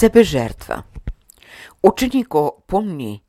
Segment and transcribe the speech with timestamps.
[0.00, 0.82] Себе жертва.
[1.82, 3.22] Ученико, помни,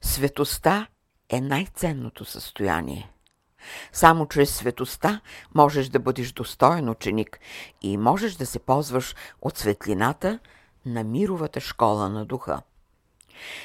[0.00, 0.86] светостта
[1.28, 3.10] е най-ценното състояние.
[3.92, 5.20] Само чрез светостта
[5.54, 7.40] можеш да бъдеш достоен ученик
[7.80, 10.38] и можеш да се ползваш от светлината
[10.86, 12.62] на мировата школа на духа.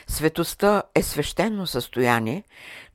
[0.07, 2.43] Светостта е свещено състояние,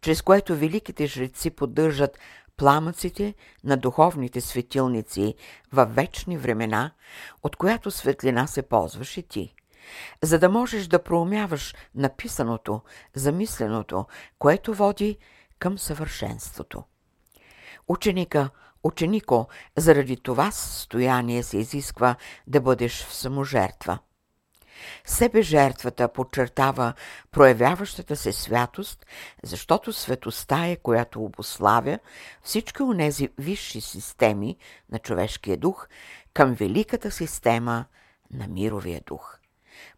[0.01, 2.19] чрез което великите жреци поддържат
[2.63, 3.35] пламъците
[3.65, 5.35] на духовните светилници
[5.73, 6.91] във вечни времена,
[7.43, 9.55] от която светлина се ползваш и ти,
[10.23, 12.81] за да можеш да проумяваш написаното,
[13.15, 14.07] замисленото,
[14.39, 15.19] което води
[15.59, 16.85] към съвършенството.
[17.89, 18.51] Ученика,
[18.83, 22.17] ученико, заради това състояние се изисква
[22.47, 23.99] да бъдеш в саможертва–
[25.05, 26.93] себе жертвата подчертава
[27.31, 29.07] проявяващата се святост,
[29.43, 31.99] защото светостта е, която обославя
[32.43, 34.57] всички онези висши системи
[34.93, 35.89] на човешкия дух
[36.35, 37.85] към великата система
[38.31, 39.39] на мировия дух.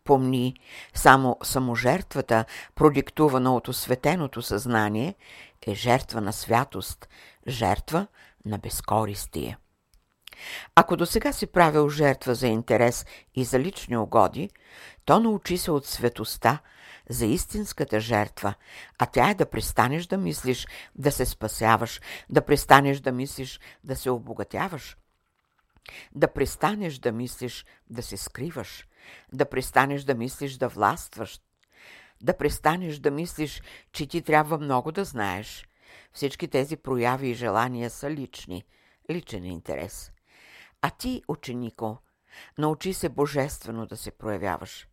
[0.04, 0.56] Помни,
[0.94, 5.14] само саможертвата, продиктувана от осветеното съзнание,
[5.66, 7.08] е жертва на святост,
[7.48, 8.06] жертва
[8.44, 9.56] на безкористие.
[10.74, 14.50] Ако до сега си правил жертва за интерес и за лични угоди,
[15.04, 16.58] то научи се от светоста
[17.08, 18.54] за истинската жертва,
[18.98, 23.96] а тя е да престанеш да мислиш да се спасяваш, да престанеш да мислиш да
[23.96, 24.96] се обогатяваш,
[26.14, 28.86] да престанеш да мислиш да се скриваш,
[29.32, 31.40] да престанеш да мислиш да властваш,
[32.22, 35.68] да престанеш да мислиш, че ти трябва много да знаеш.
[36.12, 38.64] Всички тези прояви и желания са лични,
[39.10, 40.13] личен интерес.
[40.86, 41.98] А ти, ученико,
[42.58, 44.88] научи се божествено да се проявяваш.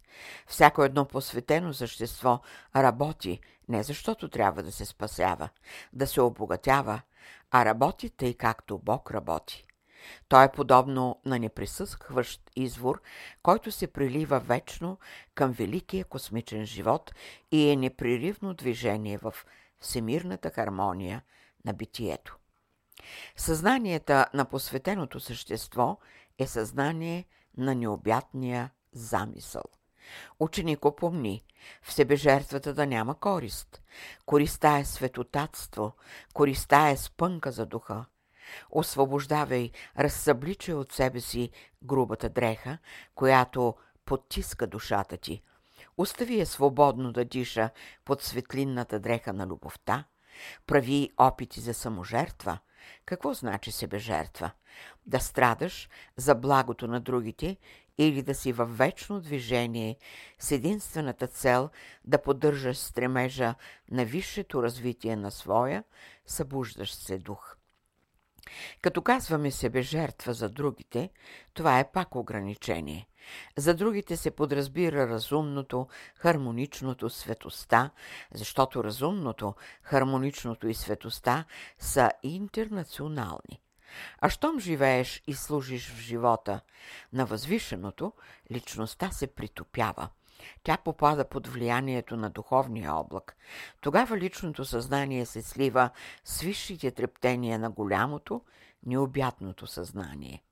[0.48, 2.42] Всяко едно посветено същество
[2.75, 3.39] работи
[3.70, 5.50] не защото трябва да се спасява,
[5.94, 7.02] да се обогатява,
[7.52, 9.66] а работи тъй както Бог работи.
[10.28, 13.02] Той е подобно на неприсъскващ извор,
[13.44, 14.98] който се прилива вечно
[15.36, 17.16] към великия космичен живот
[17.52, 19.33] и е непреривно движение в
[19.80, 21.21] всемирната хармония
[21.65, 22.40] на битието.
[23.36, 25.98] Съзнанията на посветеното същество
[26.39, 27.26] е съзнание
[27.58, 29.64] на необятния замисъл.
[30.39, 31.44] Ученико помни,
[31.82, 33.82] в себе жертвата да няма корист.
[34.26, 35.94] Користа е светотатство,
[36.34, 38.06] користа е спънка за духа.
[38.72, 41.52] Освобождавай, разсъбличай от себе си
[41.83, 42.78] грубата дреха,
[43.16, 43.76] която
[44.06, 45.44] потиска душата ти.
[45.98, 47.70] Остави я свободно да диша
[48.06, 50.06] под светлинната дреха на любовта.
[50.68, 52.60] Прави опити за саможертва–
[53.05, 54.52] какво значи себе жертва?
[55.05, 57.58] Да страдаш за благото на другите
[57.97, 59.97] или да си във вечно движение
[60.39, 61.70] с единствената цел
[62.05, 63.55] да поддържаш стремежа
[63.91, 65.83] на висшето развитие на своя,
[66.25, 67.55] събуждащ се дух.
[68.81, 71.09] Като казваме себе жертва за другите,
[71.53, 73.08] това е пак ограничение.
[73.58, 77.89] За другите се подразбира разумното, хармоничното, светоста,
[78.33, 81.45] защото разумното, хармоничното и светоста
[81.80, 83.61] са интернационални.
[84.20, 86.61] А щом живееш и служиш в живота
[87.14, 88.14] на възвишеното,
[88.52, 90.09] личността се притопява.
[90.64, 93.38] Тя попада под влиянието на духовния облак.
[93.82, 95.89] Тогава личното съзнание се слива
[96.26, 98.42] с висшите трептения на голямото,
[98.86, 100.43] необятното съзнание–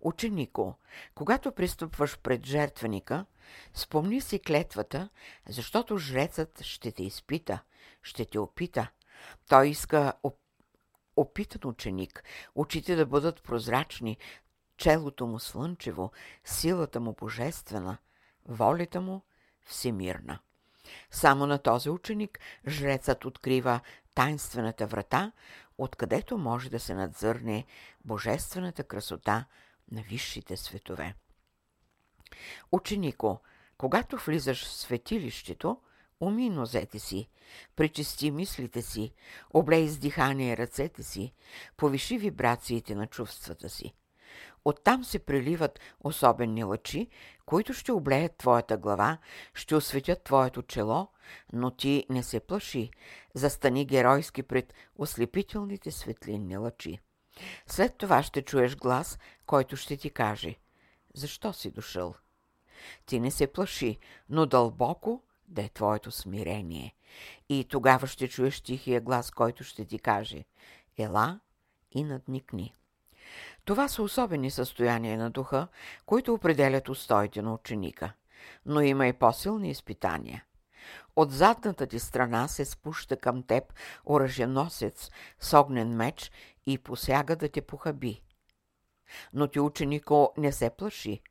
[0.00, 0.78] Ученико,
[1.14, 3.26] когато пристъпваш пред жертвеника,
[3.74, 5.08] спомни си клетвата,
[5.48, 7.62] защото жрецът ще те изпита,
[8.02, 8.90] ще те опита.
[9.48, 10.12] Той иска
[11.16, 12.24] опитан ученик,
[12.54, 14.18] очите да бъдат прозрачни,
[14.76, 16.12] челото му слънчево,
[16.44, 17.98] силата му божествена,
[18.48, 19.22] волята му
[19.66, 20.38] всемирна.
[21.10, 23.80] Само на този ученик жрецът открива
[24.14, 25.32] тайнствената врата,
[25.78, 27.66] откъдето може да се надзърне
[28.04, 29.44] божествената красота
[29.92, 31.14] на висшите светове.
[32.72, 33.40] Ученико,
[33.78, 35.80] когато влизаш в светилището,
[36.20, 37.28] уми нозете си,
[37.76, 39.12] пречисти мислите си,
[39.50, 41.34] облей с дихание ръцете си,
[41.76, 43.94] повиши вибрациите на чувствата си.
[44.64, 47.08] Оттам се приливат особени лъчи,
[47.46, 49.18] които ще облеят твоята глава,
[49.54, 51.08] ще осветят твоето чело,
[51.52, 52.90] но ти не се плаши,
[53.34, 56.98] застани геройски пред ослепителните светлинни лъчи.
[57.66, 60.56] След това ще чуеш глас, който ще ти каже
[61.14, 62.14] «Защо си дошъл?»
[63.06, 63.98] Ти не се плаши,
[64.28, 66.94] но дълбоко да е твоето смирение.
[67.48, 70.44] И тогава ще чуеш тихия глас, който ще ти каже
[70.98, 71.40] «Ела
[71.90, 72.74] и надникни».
[73.64, 75.68] Това са особени състояния на духа,
[76.06, 78.12] които определят устоите на ученика.
[78.66, 80.44] Но има и по-силни изпитания.
[81.16, 83.64] От задната ти страна се спуща към теб
[84.06, 86.30] оръженосец с огнен меч
[86.66, 88.22] и посяга да те похаби.
[89.32, 91.22] Но ти, ученико, не се плаши.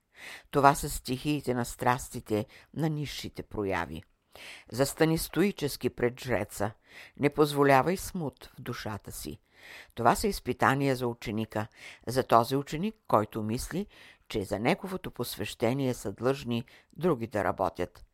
[0.51, 4.03] Това са стихиите на страстите на низшите прояви.
[4.71, 6.71] Застани стоически пред жреца,
[7.19, 9.39] не позволявай смут в душата си.
[9.95, 11.67] Това са изпитания за ученика,
[12.07, 13.87] за този ученик, който мисли,
[14.27, 18.06] че за неговото посвещение са длъжни други да работят.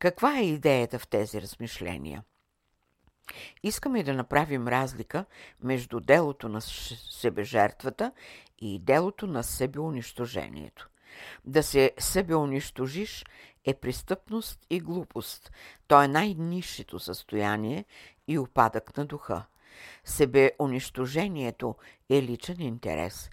[0.00, 2.24] Каква е идеята в тези размишления?
[3.62, 5.24] Искаме да направим разлика
[5.62, 8.12] между делото на себежертвата
[8.58, 10.88] и делото на себеунищожението.
[11.44, 13.24] Да се себеунищожиш
[13.64, 15.52] е престъпност и глупост.
[15.88, 17.84] То е най-низшето състояние
[18.28, 19.44] и опадък на духа.
[20.04, 21.74] Себеунищожението
[22.10, 23.30] е личен интерес.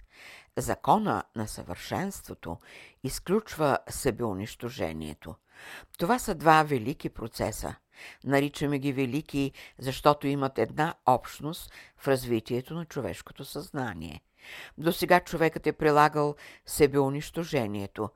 [0.58, 2.56] Закона на съвършенството
[3.04, 5.34] изключва себеунищожението.
[5.98, 7.74] Това са два велики процеса.
[8.24, 14.22] Наричаме ги велики, защото имат една общност в развитието на човешкото съзнание.
[14.78, 18.10] До сега човекът е прилагал себеунищожението.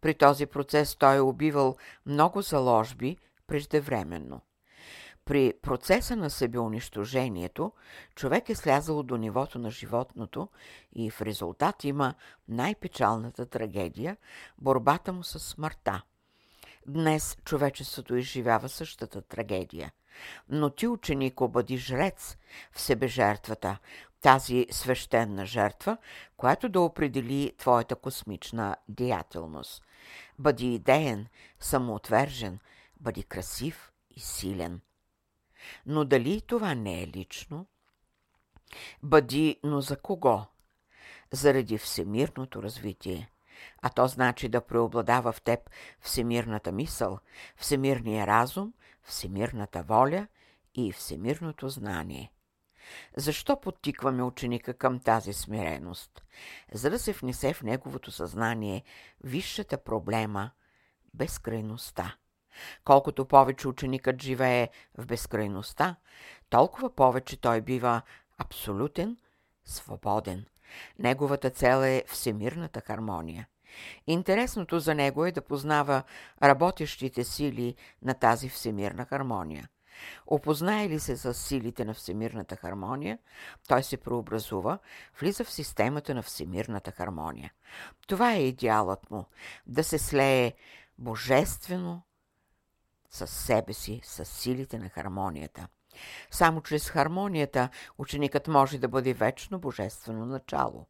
[0.00, 3.16] При този процес той е убивал много заложби
[3.46, 4.40] преждевременно.
[5.28, 7.72] При процеса на себеунищожението
[8.14, 10.48] човек е слязал до нивото на животното
[10.92, 12.14] и в резултат има
[12.48, 14.16] най-печалната трагедия–
[14.58, 16.02] борбата му с смъртта.
[16.86, 19.92] Днес човечеството изживява същата трагедия.
[20.48, 22.36] Но ти, ученико, бъди жрец
[22.72, 23.78] в себе жертвата,
[24.20, 25.96] тази свещена жертва,
[26.36, 29.82] която да определи твоята космична деятелност.
[30.38, 31.26] Бъди идеен,
[31.60, 32.58] самоотвержен,
[33.00, 34.80] бъди красив и силен.
[35.86, 37.66] Но дали това не е лично?
[39.02, 40.46] Бъди, но за кого?
[41.32, 43.30] Заради всемирното развитие.
[43.82, 45.70] А то значи да преобладава в теб
[46.00, 47.18] всемирната мисъл,
[47.56, 48.72] всемирния разум,
[49.02, 50.26] всемирната воля
[50.74, 52.32] и всемирното знание.
[53.16, 56.24] Защо подтикваме ученика към тази смиреност?
[56.72, 58.84] За да се внесе в неговото съзнание
[59.24, 60.50] висшата проблема–
[61.14, 62.16] безкрайността.
[62.84, 64.68] Колкото повече ученикът живее
[64.98, 65.96] в безкрайността,
[66.50, 68.02] толкова повече той бива
[68.38, 69.16] абсолютен,
[69.64, 70.46] свободен.
[70.98, 73.48] Неговата цел е всемирната хармония.
[74.06, 76.02] Интересното за него е да познава
[76.42, 79.68] работещите сили на тази всемирна хармония.
[80.26, 83.18] Опознае ли се с силите на всемирната хармония,
[83.68, 84.78] той се преобразува,
[85.20, 87.52] влиза в системата на всемирната хармония.
[88.06, 89.24] Това е идеалът му–
[89.66, 90.52] да се слее
[90.98, 92.02] божествено
[93.10, 95.68] с себе си, с силите на хармонията.
[96.30, 97.68] Само чрез хармонията
[97.98, 100.86] ученикът може да бъде вечно божествено начало.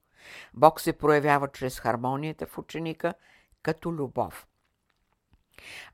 [0.54, 3.14] Бог се проявява чрез хармонията в ученика
[3.62, 4.46] като любов.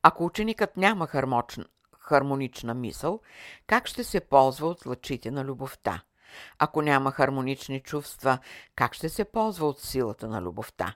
[0.03, 1.65] Ако ученикът няма хармонична,
[1.99, 3.21] хармонична мисъл,
[3.67, 6.03] как ще се ползва от лъчите на любовта?
[6.59, 8.39] Ако няма хармонични чувства,
[8.77, 10.95] как ще се ползва от силата на любовта?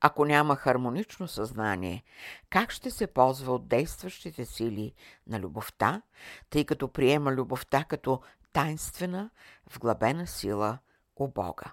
[0.00, 2.04] Ако няма хармонично съзнание,
[2.50, 4.92] как ще се ползва от действащите сили
[5.26, 6.02] на любовта,
[6.50, 8.20] тъй като приема любовта като
[8.52, 9.30] тайнствена,
[9.74, 10.78] вглъбена сила
[11.16, 11.72] у Бога?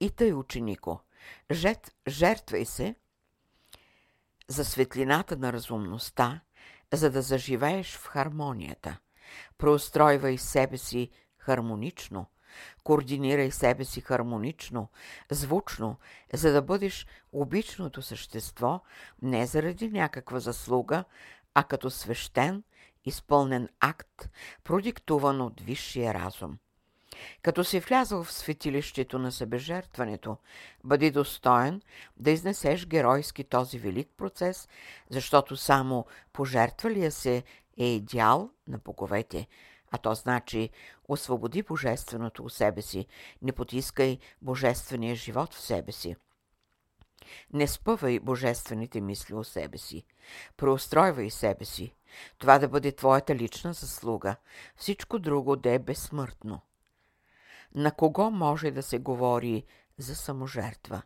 [0.00, 1.00] И тъй, ученико,
[1.50, 2.94] жет, жертвай се
[4.48, 6.40] за светлината на разумността,
[6.92, 8.98] за да заживееш в хармонията.
[9.58, 12.26] Проустройвай себе си хармонично,
[12.84, 14.88] координирай себе си хармонично,
[15.30, 15.96] звучно,
[16.32, 18.80] за да бъдеш обичното същество
[19.22, 21.04] не заради някаква заслуга,
[21.54, 22.62] а като свещен,
[23.04, 24.28] изпълнен акт,
[24.64, 26.58] продиктуван от висшия разум.
[27.42, 30.36] Като си влязъл в светилището на себежертването,
[30.84, 31.82] бъди достоен
[32.16, 34.68] да изнесеш геройски този велик процес,
[35.10, 37.42] защото само пожертвалия се
[37.78, 39.46] е идеал на боговете,
[39.90, 40.70] а то значи
[41.08, 43.06] освободи божественото у себе си,
[43.42, 46.16] не потискай божествения живот в себе си.
[47.52, 50.04] Не спъвай божествените мисли о себе си.
[50.56, 51.94] Преустройвай себе си.
[52.38, 54.36] Това да бъде твоята лична заслуга.
[54.76, 56.60] Всичко друго да е безсмъртно.
[57.74, 59.64] На кого може да се говори
[59.98, 61.02] за саможертва?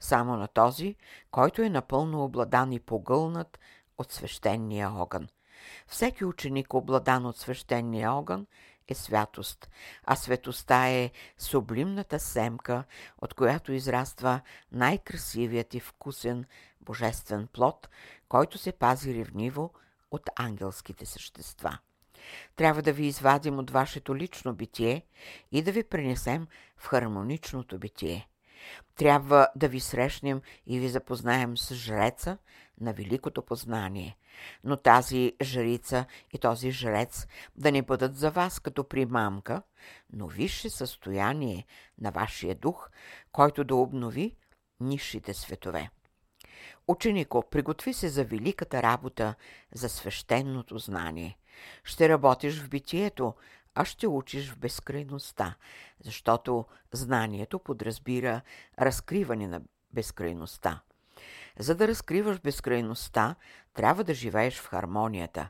[0.00, 0.96] Само на този,
[1.30, 3.58] който е напълно обладан и погълнат
[3.98, 5.28] от свещения огън.
[5.86, 8.46] Всеки ученик, обладан от свещения огън,
[8.88, 9.70] е святост,
[10.04, 12.84] а светостта е сублимната семка,
[13.18, 14.40] от която израства
[14.72, 16.44] най-красивият и вкусен
[16.80, 17.88] божествен плод,
[18.28, 19.70] който се пази ревниво
[20.10, 21.78] от ангелските същества.
[22.56, 25.06] Трябва да ви извадим от вашето лично битие
[25.52, 28.28] и да ви пренесем в хармоничното битие.
[28.96, 32.38] Трябва да ви срещнем и ви запознаем с жреца
[32.80, 34.16] на великото познание.
[34.64, 39.62] Но тази жрица и този жрец да не бъдат за вас като примамка,
[40.12, 41.66] но висше състояние
[42.00, 42.90] на вашия дух,
[43.32, 44.36] който да обнови
[44.80, 45.90] нишите светове.
[46.88, 49.34] Ученико, приготви се за великата работа,
[49.74, 51.38] за свещеното знание.
[51.84, 53.34] Ще работиш в битието,
[53.74, 55.56] а ще учиш в безкрайността,
[56.00, 58.40] защото знанието подразбира
[58.78, 59.60] разкриване на
[59.92, 60.80] безкрайността.
[61.58, 63.34] За да разкриваш безкрайността,
[63.74, 65.48] трябва да живееш в хармонията,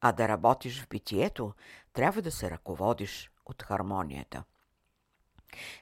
[0.00, 1.52] а да работиш в битието,
[1.92, 4.44] трябва да се ръководиш от хармонията.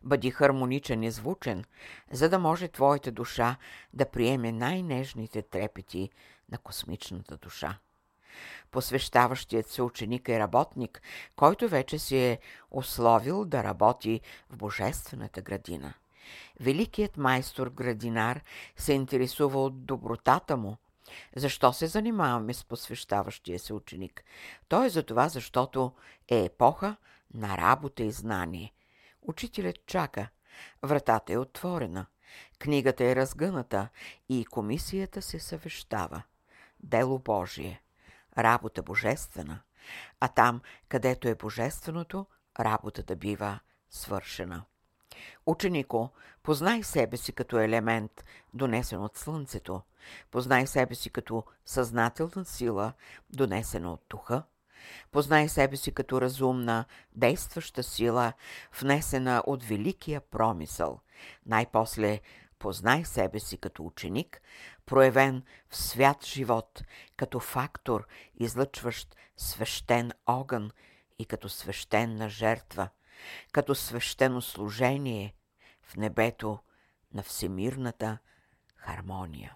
[0.03, 1.65] Бъди хармоничен и звучен,
[2.11, 3.57] за да може твоята душа
[3.93, 6.11] да приеме най-нежните трепети
[6.51, 7.79] на космичната душа.
[8.71, 11.03] Посвещаващият се ученик е работник,
[11.37, 12.39] който вече си е
[12.71, 15.95] условил да работи в Божествената градина.
[16.61, 18.41] Великият майстор-градинар
[18.77, 20.77] се интересува от добротата му.
[21.37, 24.25] Защо се занимаваме с посвещаващия се ученик?
[24.69, 25.93] Той е за това, защото
[26.29, 26.97] е епоха
[27.35, 28.73] на работа и знание.
[29.23, 30.29] Учителят чака.
[30.83, 32.07] Вратата е отворена.
[32.59, 33.89] Книгата е разгъната
[34.29, 36.23] и комисията се съвещава.
[36.81, 37.83] Дело Божие.
[38.39, 39.61] Работа божествена.
[40.21, 42.27] А там, където е божественото,
[42.61, 43.61] работата бива
[43.91, 44.65] свършена.
[45.47, 46.11] Ученико,
[46.43, 48.25] познай себе си като елемент,
[48.55, 49.83] донесен от Слънцето.
[50.31, 52.93] Познай себе си като съзнателна сила,
[53.31, 54.43] донесена от духа.
[55.13, 58.33] Познай себе си като разумна, действаща сила,
[58.81, 61.01] внесена от великия промисъл.
[61.47, 62.21] Най-после
[62.59, 64.43] познай себе си като ученик,
[64.87, 66.83] проявен в свят живот,
[67.17, 68.07] като фактор,
[68.41, 70.71] излъчващ свещен огън
[71.19, 72.89] и като свещена жертва–
[73.53, 75.35] като свещено служение
[75.83, 76.59] в небето
[77.15, 78.19] на всемирната
[78.77, 79.55] хармония.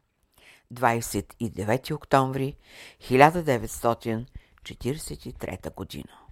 [0.73, 2.56] 29 октомври
[3.00, 6.24] 1943 година